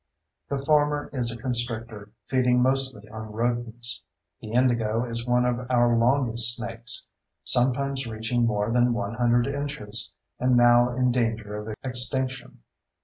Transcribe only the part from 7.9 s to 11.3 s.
reaching more than 100 inches—and now in